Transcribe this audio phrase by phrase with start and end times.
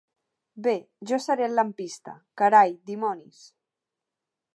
[0.67, 0.71] Bé,
[1.11, 3.45] jo seré el lampista, carai, dimonis.